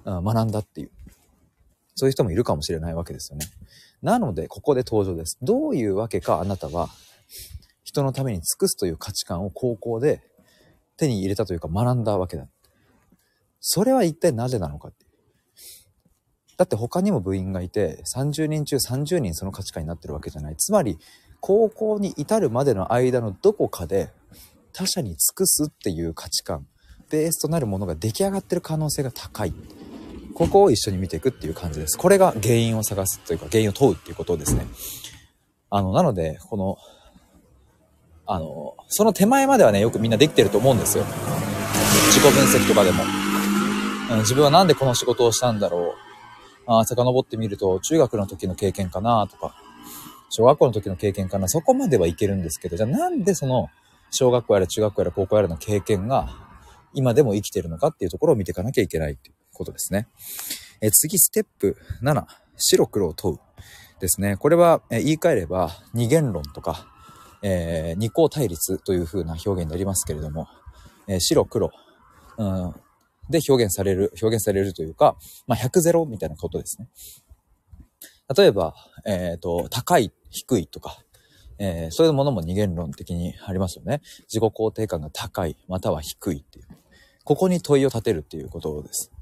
[0.04, 0.90] 学んだっていう、
[1.94, 3.46] そういう人もいるかもしれないわけですよね。
[4.02, 5.38] なので、ここで登場です。
[5.42, 6.88] どういうわけかあなたは、
[7.84, 10.22] 人のために尽くすという価値観を高校で
[10.96, 12.46] 手に入れたというか学んだわけだ。
[13.60, 15.04] それは一体なぜなのかって。
[16.56, 20.56] だって他にも部員がいて、30人中30人その価値観になってるわけじゃない。
[20.56, 20.98] つまり、
[21.40, 24.10] 高校に至るまでの間のどこかで
[24.72, 26.66] 他者に尽くすっていう価値観、
[27.10, 29.52] ベースとなるものが出来上がってる可能性が高い。
[30.34, 31.98] ここを一緒に見ていくっていう感じです。
[31.98, 34.66] これが原因を探すというか原因を問うっていうことですね。
[35.68, 36.78] あの、なので、この、
[38.26, 41.04] あの、その手前まではね、よくみんなできてると思うんですよ。
[42.08, 43.04] 自己分析とかでも。
[44.18, 46.10] 自分はなんでこの仕事をしたんだろう。
[46.66, 49.54] あ遡ってみると、中学の時の経験かなとか、
[50.30, 53.68] 小学校の時の経験かな、そこまではいけるんですけど、じゃあなんでその、
[54.10, 56.49] 小学校やら中学校やら高校やらの経験が、
[56.94, 60.08] 今でも生きてるのかっていうところを見ていかなきゃいけないっていうことですね。
[60.80, 62.24] え次、ステップ7、
[62.56, 63.38] 白黒を問う
[64.00, 64.36] ですね。
[64.36, 66.86] これは、え言い換えれば二元論とか、
[67.42, 70.48] えー、二項対立という風な表現になりますけれども、
[71.06, 71.70] えー、白黒、
[72.38, 72.74] うん、
[73.28, 76.88] で表現される、表現されるというか、まあ、100ゼロみたいなことですね。
[78.36, 78.74] 例えば、
[79.04, 80.98] えっ、ー、と、高い、低いとか、
[81.58, 84.00] えー、そういうものも二元論的にありますよね。
[84.32, 86.66] 自己肯定感が高い、または低いっていう。
[87.30, 89.12] ここに問いを立てるっていうことです。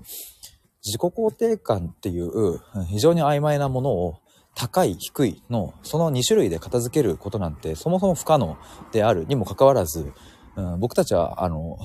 [0.82, 4.20] 自己肯定感っていう非常に曖昧なものを
[4.54, 8.56] 高い、低いのその2種類で片付けることなんてそもそも不可能
[8.92, 10.10] であるにもかかわらず、
[10.56, 11.76] うん、僕たちはあの、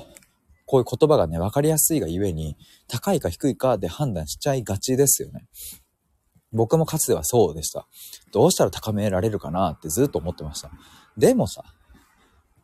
[0.66, 2.56] こういう言葉がね、分かりやすいがゆえに、
[2.88, 5.46] 高いか低いかで判断しちゃいがちですよね。
[6.54, 7.86] 僕もかつてはそうでした。
[8.32, 10.72] どうしたら高められるかなってずっと思ってました。
[11.18, 11.66] でもさ、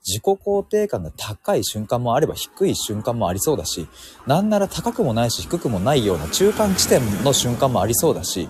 [0.09, 3.87] 自己肯定感が高い瞬間もあれば低い瞬間もありそうだし、
[4.25, 8.49] なんなら高くもないし低くもないような中間地点の瞬間もありそうだし、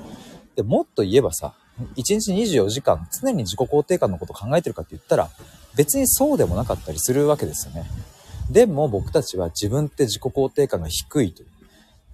[0.55, 5.29] でもっと言えばさ、1日24時間常に自己肯定感のこと考えてるかって言ったら、
[5.75, 7.89] 別にそうでもなかったりするわけですよね。
[8.49, 11.49] でも僕たちは自分って自己肯定感が低いという。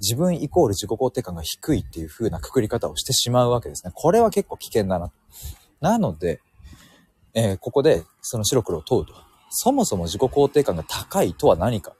[0.01, 3.91] 自分イコール自己肯定感が低いっていう風なくくり方をしてしまうわけですね。
[3.95, 5.11] これは結構危険だな。
[5.79, 6.41] なので、
[7.33, 9.24] えー、ここでその白黒を問うと。
[9.57, 11.93] そもそも自己肯定感が高いとは何か、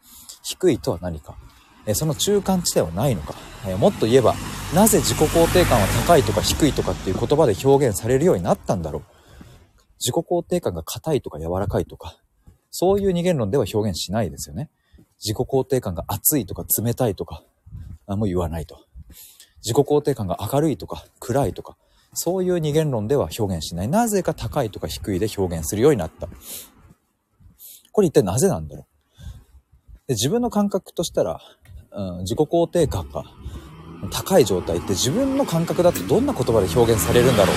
[0.44, 1.38] 低いとは何か、
[1.86, 3.34] えその中間地点はないのか、
[3.66, 4.36] えもっと言えば、
[4.74, 9.04] なぜ自己肯定感は高いとか低いとかっていう言葉で表現されるようになったんだろう。
[10.00, 12.18] 自己肯定感が硬いとか柔らかいとか、
[12.72, 14.70] そういう二元論では表現しないですよね。
[15.24, 17.44] 自己肯定感が熱いとか冷たいとか、
[18.06, 18.86] あもう言わないと。
[19.64, 21.78] 自己肯定感が明るいとか暗いとか、
[22.14, 23.88] そういう二元論では表現しない。
[23.88, 26.28] なぜか高いとか低いで表現するようになった。
[27.96, 30.08] これ一体なぜなんだろう？
[30.08, 31.40] で自分の感覚としたら、
[31.94, 33.24] うん、自己肯定感が
[34.12, 37.56] 高い状態って自分の感覚だとどんな言葉で表現されるんだろう？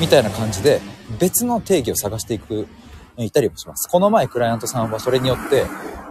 [0.00, 0.80] みたいな感じで
[1.18, 2.68] 別の定義を探していく、
[3.16, 3.90] いたりもします。
[3.90, 5.64] この前クライアントさんはそれによって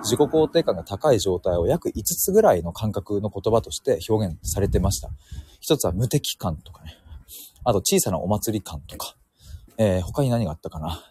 [0.03, 5.09] 自己肯定感が高い状態を約5つぐらいの感覚の言葉として表現されてました。
[5.61, 6.97] 一つは無敵感とかね。
[7.63, 9.15] あと小さなお祭り感とか。
[9.77, 11.01] えー、他に何があったかな？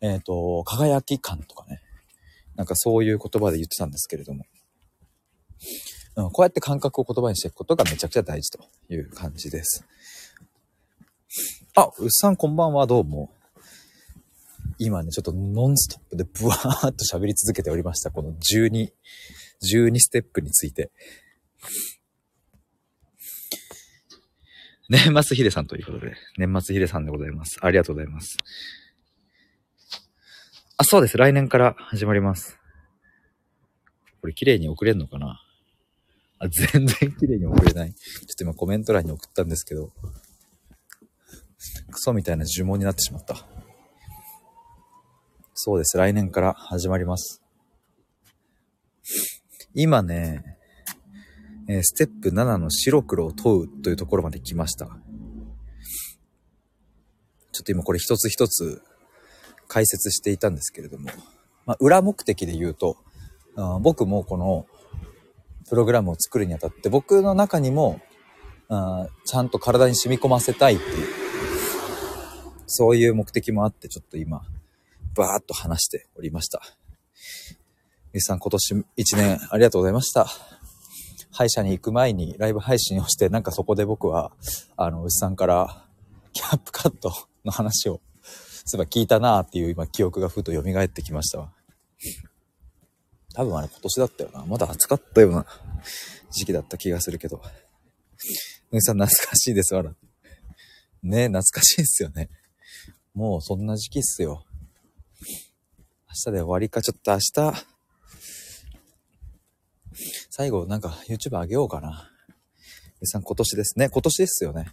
[0.00, 1.82] えっ、ー、と、輝き感とかね。
[2.54, 4.44] なんかそういう言葉で言ってたんですけれども。
[6.16, 9.84] うん、こうやって感覚を言葉にしていくことがめちゃくちゃ大事という感じです。
[11.74, 13.30] あ、うっさんこんばんは、どうも。
[14.78, 18.10] 今ね、ちょっとノンストップでブワーっと喋り続けておりました。
[18.10, 18.90] この12、
[19.62, 20.90] 12ステップについて。
[24.88, 27.58] 年末ヒデさんということで、年末ヒデさんでございます。
[27.60, 28.36] ありがとうございます。
[30.78, 31.16] あ、そうです。
[31.16, 32.58] 来年から始まります。
[34.20, 35.40] これ綺麗に送れんのかな？
[36.38, 37.94] あ、全然綺麗に送れない。
[37.94, 39.90] ちょっと今コメント欄に送ったんですけど、
[41.90, 43.36] クソみたいな呪文になってしまった。
[45.54, 45.96] そうです。
[45.96, 47.40] 来年から始まります。
[49.74, 50.58] 今ね、
[51.70, 54.86] えー、ステップ7の白黒を問うというところまで来ました。
[57.52, 58.82] ちょっと今これ一つ一つ
[59.68, 61.10] 解説していたんですけれども、
[61.64, 62.96] まあ、裏目的で言うと、
[63.80, 64.66] 僕もこの
[65.68, 68.00] プログラムを作るにあたって僕の中にも
[68.68, 71.26] あちゃんと体に染み込ませたいっていう
[72.66, 74.42] そういう目的もあって、ちょっと今、
[75.14, 76.60] バーっと話しておりました。
[78.12, 78.84] ゆさん、今年1
[79.16, 80.26] 年ありがとうございました。
[81.30, 84.32] 歯医者に行く前にライブ配信をして、なんかそこで僕は、
[84.76, 85.86] あの、牛さんから、
[86.32, 87.12] キャップカット
[87.44, 88.00] の話を、
[88.68, 91.52] そういえば聞いたなーっていう今記憶がふと蘇ってきましたわ。
[93.32, 94.44] 多分あれ今年だったよな。
[94.44, 95.46] まだ暑かったような
[96.32, 97.40] 時期だった気がするけど。
[98.72, 99.94] 牛さん懐かしいですわら。
[101.02, 102.28] ね懐かしいですよね。
[103.14, 104.44] もうそんな時期っすよ。
[106.08, 107.66] 明日で終わりか、ちょっと明日、
[110.30, 112.10] 最後なんか YouTube 上げようかな。
[113.00, 113.88] 皆さん今年ですね。
[113.90, 114.72] 今年ですよね。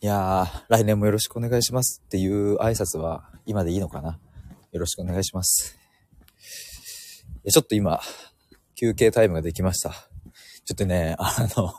[0.00, 4.20] いやー、来年もよろしくお願いしますっていう挨拶は今でいいのかな。
[4.70, 5.76] よろしくお願いします。
[7.50, 8.00] ちょっと今、
[8.76, 9.90] 休憩タイムができました。
[10.64, 11.74] ちょっとね、あの、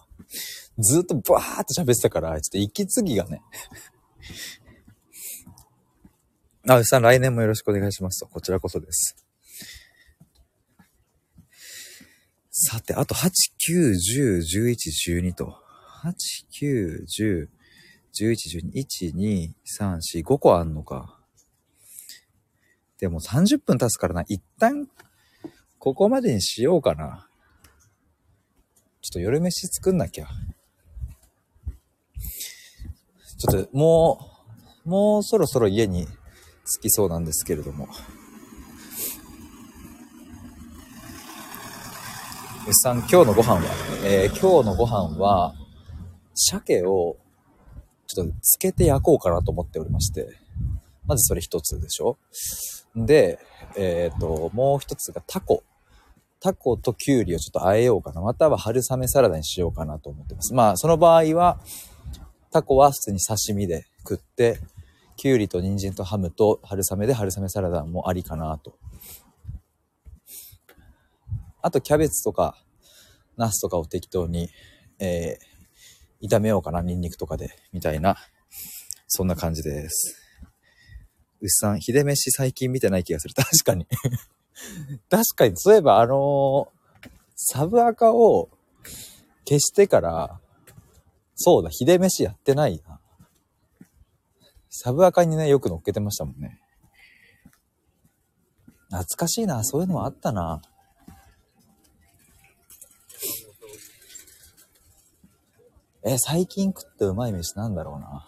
[0.79, 3.41] ずっとバーっと喋ってたから、ちょっと息継ぎがね。
[6.67, 8.27] あ、うさん、来年もよろしくお願いしますと。
[8.27, 9.15] こちらこそです。
[12.51, 13.29] さて、あと8、
[13.69, 14.75] 9、10、11、
[15.21, 15.55] 12と。
[16.03, 16.13] 8、
[16.61, 17.58] 9、10、
[18.13, 21.19] 11、12、1、2、3、4、5個あんのか。
[22.99, 24.23] でも30分経つからな。
[24.27, 24.87] 一旦、
[25.77, 27.29] ここまでにしようかな。
[29.01, 30.27] ちょっと夜飯作んなきゃ。
[33.37, 34.19] ちょっとも
[34.85, 36.07] う、もうそろそろ家に
[36.77, 37.87] 着きそうなんですけれども。
[42.67, 43.61] 牛さん、今日のご飯は、
[44.03, 45.55] えー、今日のご飯は、
[46.35, 47.17] 鮭を
[48.09, 50.27] ちょっとつけて焼こうかなと思っておりまして、
[51.05, 52.17] まずそれ一つでしょ？
[52.95, 53.39] で、
[53.77, 55.63] えっ、ー、と、もう一つがタコ。
[56.39, 58.21] タコとキュウリをちょっと和えようかな。
[58.21, 60.53] または春雨サラダにしようかなと思ってます。
[60.53, 61.59] まあ、その場合は、
[62.51, 64.59] タコは普通に刺身で食って、
[65.17, 68.77] きゅうりと人参とハムと春雨で春雨サラダもありかなと。
[71.61, 72.55] あとキャベツとか、
[73.35, 74.49] ナスとかを適当に、
[74.97, 75.48] えー、
[76.21, 78.17] 炒めようかな、ニンニクとかで、みたいな、
[79.07, 80.21] そんな感じです。
[81.41, 83.33] 牛さん、秀飯最近見てない気がする。
[83.33, 83.87] 確かに
[85.09, 88.49] 確かに、そういえばあのー、サブアカを
[89.47, 90.39] 消してから、
[91.35, 92.99] そうだ、秀飯やってないな。
[94.69, 96.59] サブアカにね、よく乗っけてましたもんね。
[98.89, 100.61] 懐かしいな、そういうのもあったな。
[106.11, 108.27] え、最近食ったうまい飯なんだろうな。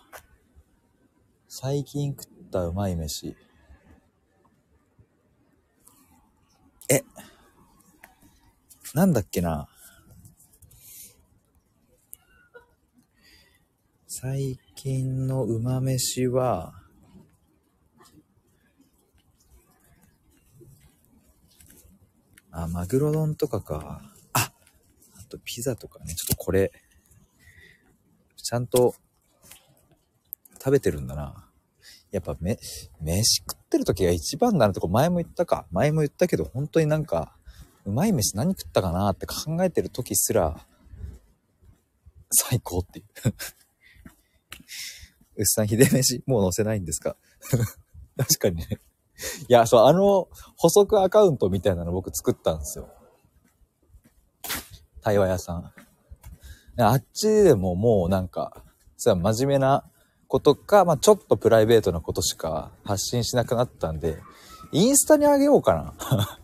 [1.47, 3.35] 最近食ったうまい飯。
[6.91, 7.01] え、
[8.93, 9.67] なんだっけな。
[14.05, 16.75] 最近のうま飯は、
[22.51, 24.03] あ、マグロ丼とかか。
[24.33, 24.51] あ、
[25.17, 26.13] あとピザとかね。
[26.13, 26.71] ちょっとこれ、
[28.51, 28.93] ちゃんと
[30.55, 31.47] 食べてるんだな。
[32.11, 32.59] やっぱめ、
[32.99, 35.67] 飯食ってる時が一番なるとこ前も言ったか。
[35.71, 37.33] 前も言ったけど、本当になんか、
[37.85, 40.67] うまい飯何食ったかなって考えてる時すら、
[42.29, 43.05] 最高っていう。
[45.37, 47.15] うっさん、ひで飯、もう載せないんですか？
[48.19, 48.67] 確かにね。
[49.47, 52.89] いや、そう、あの、補足アカウントみたいなの僕作ったんですよ。
[54.99, 55.73] 対話屋さん。
[56.77, 58.63] あっちでももうなんか、
[58.97, 59.83] さ、真面目な
[60.27, 64.19] ことか、まあちょっとプライベートなことしか発信しなくなったんで、
[64.71, 65.93] インスタにあげようかな。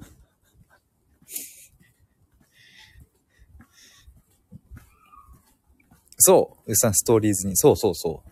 [6.20, 6.72] そう。
[6.72, 7.56] うさんストーリーズに。
[7.56, 8.30] そうそうそう。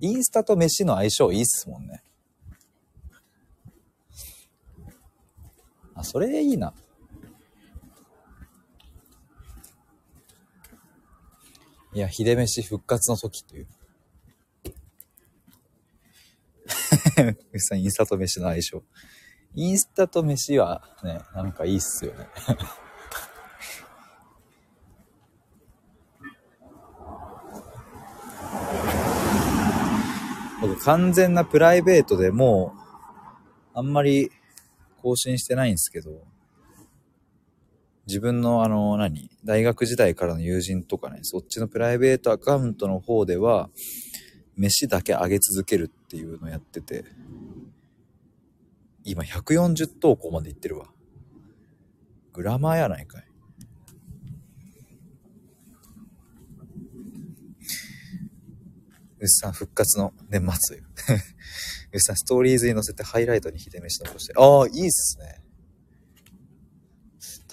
[0.00, 2.02] インスタと飯の相性いいっすもんね。
[5.94, 6.74] あ、それいいな。
[12.00, 13.66] いや、秀飯復活の時という。
[17.52, 18.82] うさん、インスタと飯の相性。
[19.54, 22.26] インスタと飯はね、なんかいいっすよね。
[30.62, 32.78] 僕完全なプライベートでもう、
[33.74, 34.32] あんまり
[35.02, 36.26] 更新してないんですけど、
[38.10, 43.70] 自分のあの、何大学時代からの友人とかね、そっちのプライベートアカウントの方では、
[44.56, 47.04] 飯だけ上げ続けるっていうのをやってて、
[49.04, 50.86] 今140投稿までいってるわ。
[52.32, 53.24] グラマーやないかい。
[59.20, 60.84] うっさん復活の年末よ。
[61.92, 64.32] うっさんストーリーズに載せてハイライトにひで飯残して。
[64.36, 65.44] ああ、いいっすね。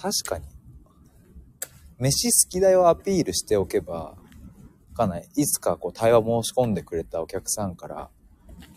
[0.00, 0.44] 確かに。
[1.98, 4.16] 飯好きだよアピールしておけば、わ
[4.94, 5.28] かんない。
[5.36, 8.08] いつかこう対話申し込んでくれたお客さんから、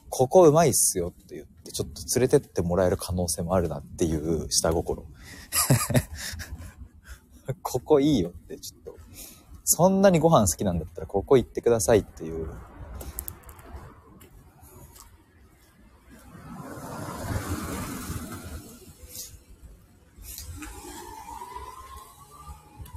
[0.09, 5.05] ここうまいっすよって言って、ちょっと連れてってもらえる可能性もあるなっていう下心。
[7.61, 8.97] ここいいよってちょっと。
[9.63, 12.49] そんなにご飯好きなんだったらここ行ってくださいっていう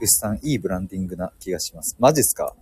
[0.05, 1.97] 牛さん、いいブランディングな気がします。
[1.99, 2.55] マジっすか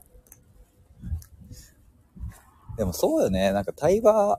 [2.77, 3.53] でもそうよね。
[3.53, 4.39] なんか対話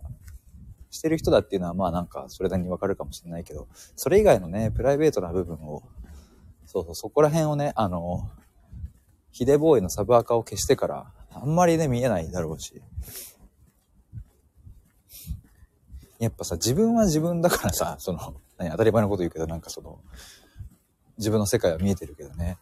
[0.89, 5.83] してる人だっていうのはまあなんかそれなりにわかるかもしれないけど、それ以外のね、プライベートな部分を、
[6.65, 8.29] そうそう、そこら辺をね、あの、
[9.31, 12.81] ヒデボーイのサブアカを消してから、あんまりね、見えないだろうし。
[16.19, 19.99] やっぱさ、自分は自分だからさ、その、何、当たり前のこと言うけど、なんかその、
[21.17, 22.57] 自分の世界は見えてるけどね。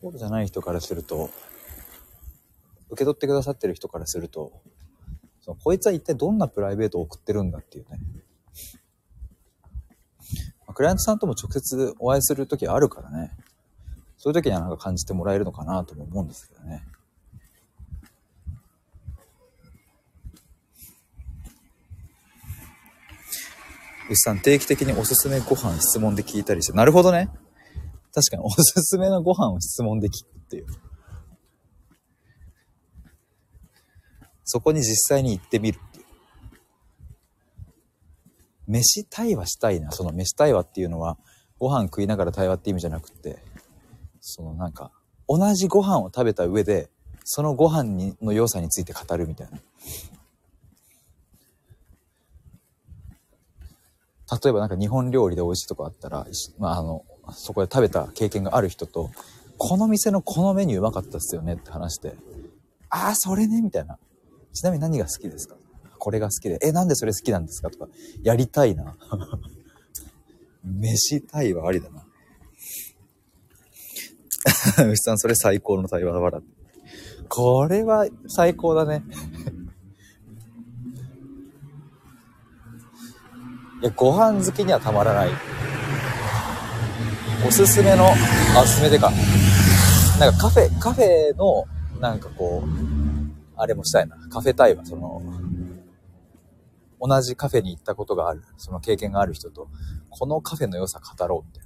[0.00, 1.30] そうじゃない人からすると、
[2.90, 4.52] 受け取ってくださってる人からすると、
[5.40, 8.00] そのこいつは一体どんなプライベートを送ってるんだっていうね。
[10.66, 13.32] まあ、クライアントさんとも直接お会いする時あるからね。
[14.16, 16.84] そういう時にはなんか感じてもらえるのかなとも思うんですけどね。
[24.10, 27.28] 牛さん、定期的におすすめご飯質問で聞いたりして、なるほどね。
[28.14, 30.66] 確かにおすすめのご飯を質問で聞くっていう。
[34.44, 36.04] そこに実際に行ってみるっていう。
[38.66, 39.90] 飯対話したいな。
[39.92, 41.18] その飯対話っていうのは、
[41.58, 43.38] ご飯食いながら対話って意味じゃなくて、
[44.20, 44.90] そのなんか、
[45.28, 46.88] 同じご飯を食べた上で、
[47.24, 49.58] そのご飯にの良さについて語るみたいな。
[54.42, 56.26] 例えばなんか日本料理で美味しいとこあったら、
[56.58, 59.10] まああの、そこで食べた経験がある人と、
[59.56, 62.14] この店のこのメニューうまかったっすよねって話して、
[62.90, 63.98] ああ、それねみたいな。
[64.52, 65.56] ちなみに何が好きですか？
[65.98, 67.70] これが好きで、え、なんでそれ好きなんですか？
[67.70, 67.88] とか、
[68.22, 68.96] やりたいな。
[70.64, 72.04] 飯対話ありだな。
[74.90, 76.40] 牛さん、それ最高の対話だわら。
[77.28, 79.02] これは最高だね。
[83.82, 85.28] いや、ご飯好きにはたまらない。
[87.46, 88.08] おすすめの、
[88.56, 89.12] あ、おすすめでか。
[90.18, 91.64] なんかカフェ、カフェの、
[92.00, 92.68] なんかこう、
[93.56, 94.16] あれもしたいな。
[94.28, 95.22] カフェ対話、その、
[97.00, 99.68] 同じカフェに行ったことがある、その経験がある人と、
[100.10, 101.64] このカフェの良さ語ろうみた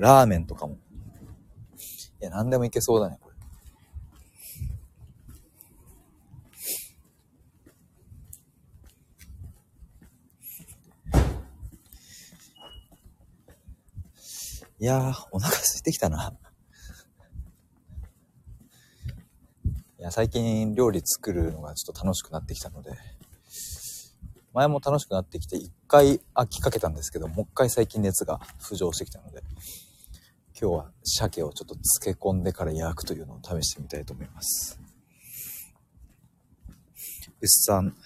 [0.00, 0.74] ラーメンとかも。
[0.74, 3.18] いや、何でもいけそうだね、
[14.80, 16.32] いやー、お腹空いてきたな。
[19.98, 22.92] いや、最近料理作るのがちょっと楽しくなってきたので、
[24.54, 29.42] 前も楽しくなってきて、一回飽きかけたんですけど、もう一回最近熱が浮上してきたので、
[30.60, 34.80] 今日は鮭をちょっと漬け込んでから焼くというのを試してみたいと思います。
[37.40, 37.96] 牛さん、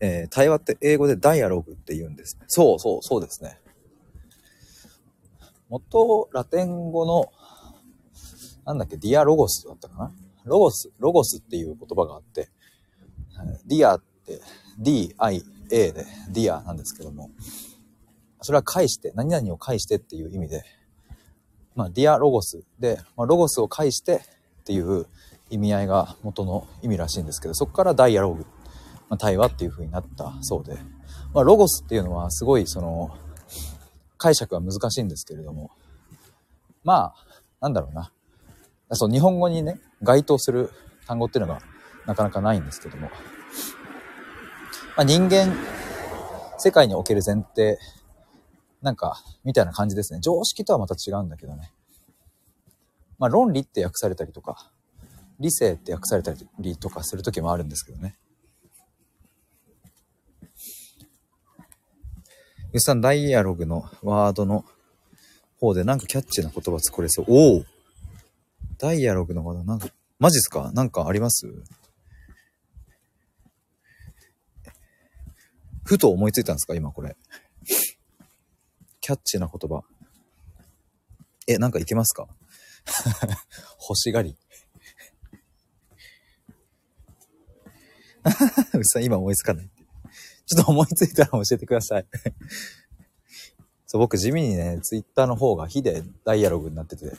[0.00, 2.38] えー、対話って英語でダイアログって言うんです。
[2.46, 3.60] そうそう、そうですね。
[5.68, 7.32] 元ラテン語の、
[8.64, 10.12] なんだっけ、ディアロゴスだったかな？
[10.44, 12.48] ロゴス、ロゴスっていう言葉があって、
[13.66, 14.40] ディアって
[14.78, 17.30] D-I-A でディアなんですけども、
[18.42, 20.64] それは返して、何々を返してっていう意味で、
[21.74, 24.16] まあ、ディアロゴスで、まあ、ロゴスを返して
[24.60, 25.06] っていう
[25.50, 28.46] 意味合いが元の意味らしいんですけど、そこからダイアログ、
[29.08, 30.76] まあ、対話っていう風になったそうで、
[31.34, 33.16] まあ、ロゴスっていうのはすごいその、
[34.26, 35.70] 解釈は難しいんですけれども、
[36.82, 37.14] まあ、
[37.60, 38.10] なんだろうな。
[38.90, 40.70] そう、日本語にね、該当する
[41.06, 41.60] 単語っていうのが
[42.06, 43.08] なかなかないんですけども。
[44.96, 45.54] まあ、人間、
[46.58, 47.78] 世界における前提、
[48.82, 50.18] なんか、みたいな感じですね。
[50.20, 51.72] 常識とはまた違うんだけどね。
[53.20, 54.72] まあ、論理って訳されたりとか、
[55.38, 58.16] 理性って訳されたりとかする時もあるんですけどね。
[62.76, 64.66] ゆさん、ダイアログのワードの
[65.58, 67.24] 方でなんかキャッチーな言葉作れそう。
[67.26, 67.64] おお
[68.76, 70.72] ダイアログのワードなんか、マジっすか？
[70.74, 71.46] なんかあります？
[75.84, 76.74] ふと思いついたんですか？
[76.74, 77.16] 今これ。
[79.00, 79.80] キャッチーな言葉。
[81.48, 82.28] え、なんかいけますか？
[83.80, 84.36] 欲しがり。
[88.74, 89.70] うさん、今思いつかない。
[90.46, 92.06] ちょっと思いついたら教えてください
[93.86, 97.12] そう、僕地味にね、ツイッターの方が火でダイアログになってて、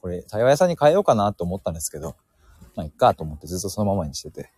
[0.00, 2.16] これ、対話屋さんに変えようかなと思ったんですけど、
[2.74, 4.50] まあ、いっかと思ってずっとそのままにしてて。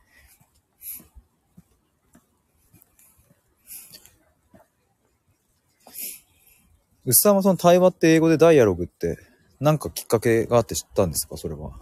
[7.07, 9.18] うっさんはその対話って英語でダイアログって、
[9.61, 11.37] なんかきっかけがあって知ったんですか？
[11.39, 11.72] それは。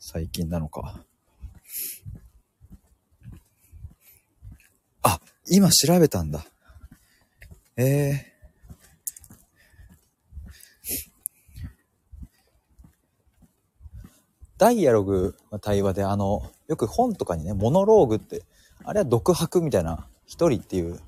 [0.00, 1.04] 最近なのか。
[5.02, 6.44] あ、今調べたんだ。
[7.76, 8.32] ええー
[14.62, 18.44] ダイアログの対話で、あの、よく本とかにね、モノローグって、
[18.84, 21.00] あれは独白みたいな、一人っていう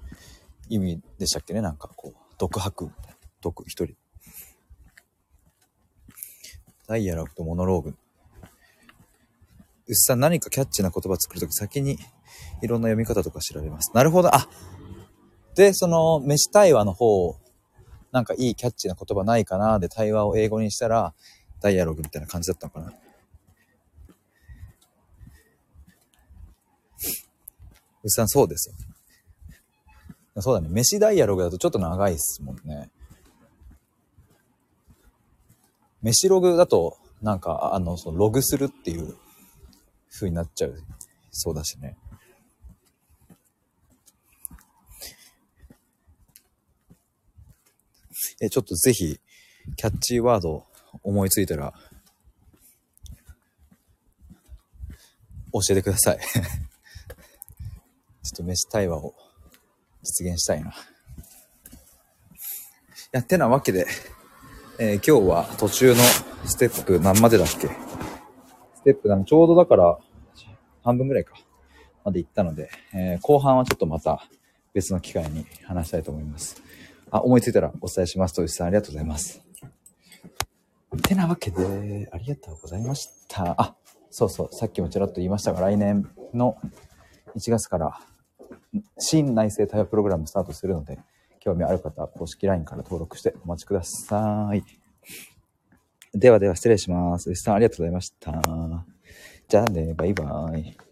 [0.69, 2.91] 意味でしたっけね、なんかこう、独白、
[3.41, 3.95] 独、一人。
[6.89, 7.97] ダイアログとモノローグ。
[9.87, 11.99] うっさん何かキャッチな言葉作るとき先に
[12.63, 13.95] いろんな読み方とか調べます。
[13.95, 14.35] なるほど。
[14.35, 14.49] あ
[15.55, 17.39] で、その、飯対話の方、
[18.11, 21.15] なんかいいキャッチな言葉ないかなで対話を英語にしたら、
[21.61, 22.93] ダイアログみたいな感じだったのかな。
[28.03, 30.43] うっさん、そうですよ。
[30.43, 30.69] そうだね。
[30.71, 32.91] 飯ダイアログだとちょっと長いっすもんね。
[36.03, 39.17] 飯ログだと、なんか、あの、そのログするっていう
[40.15, 40.83] 風になっちゃう。
[41.31, 41.97] そうだしね。
[48.41, 49.21] え、ちょっとぜひ、
[49.77, 50.65] キャッチーワード
[51.03, 51.75] 思いついたら、
[55.53, 56.35] 教えてください ちょ
[58.35, 59.15] っと飯対話を
[60.03, 60.71] 実現したいな。
[60.71, 60.75] い
[63.13, 63.87] や、てなわけで、
[64.81, 66.03] えー、今日は途中の
[66.45, 67.84] ステップ何までだっけ？
[68.85, 69.99] テップがちょうどだから
[70.85, 71.35] 半分ぐらいか、
[72.05, 74.29] まで行ったので、えー、後半はちょっとまた
[74.75, 76.63] 別の機会に話したいと思います。
[77.11, 78.35] あ、思いついたらお伝えします。
[78.35, 79.41] と石さんありがとうございます。
[81.03, 83.55] てなわけで、ありがとうございました。
[83.61, 83.75] あ、
[84.11, 86.57] そうそう、さっきもちらっと言いましたが、来年の
[87.37, 88.01] 1月から
[88.99, 90.99] 新内政対話プログラムスタートするので、
[91.41, 94.84] 興味ある方は公式 LINE から登録してお待ちください。
[96.15, 97.31] ではでは失礼します。
[97.31, 98.41] 牛さんありがとうございました。
[99.49, 100.84] じゃあね、バイバイ。